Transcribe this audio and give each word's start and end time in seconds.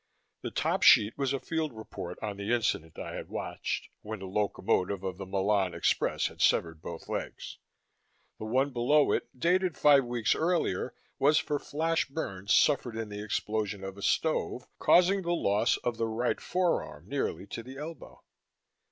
The 0.41 0.49
top 0.49 0.81
sheet 0.81 1.15
was 1.15 1.31
a 1.31 1.39
field 1.39 1.73
report 1.73 2.17
on 2.23 2.37
the 2.37 2.51
incident 2.51 2.97
I 2.97 3.13
had 3.13 3.29
watched, 3.29 3.89
when 4.01 4.17
the 4.17 4.25
locomotive 4.25 5.03
of 5.03 5.19
the 5.19 5.27
Milan 5.27 5.75
express 5.75 6.25
had 6.25 6.41
severed 6.41 6.81
both 6.81 7.07
legs. 7.07 7.59
The 8.39 8.45
one 8.45 8.71
below 8.71 9.11
it, 9.11 9.27
dated 9.39 9.77
five 9.77 10.03
weeks 10.03 10.33
earlier, 10.33 10.95
was 11.19 11.37
for 11.37 11.59
flash 11.59 12.05
burns 12.07 12.51
suffered 12.51 12.97
in 12.97 13.09
the 13.09 13.23
explosion 13.23 13.83
of 13.83 13.95
a 13.95 14.01
stove, 14.01 14.65
causing 14.79 15.21
the 15.21 15.33
loss 15.33 15.77
of 15.77 15.97
the 15.97 16.07
right 16.07 16.41
forearm 16.41 17.07
nearly 17.07 17.45
to 17.45 17.61
the 17.61 17.77
elbow. 17.77 18.23